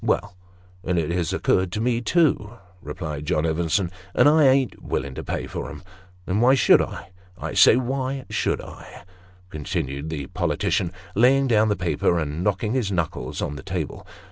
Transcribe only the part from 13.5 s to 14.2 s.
the table.